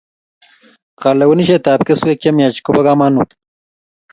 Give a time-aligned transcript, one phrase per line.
[1.01, 3.29] kalewenishetap keswek chemiach kopo kamanut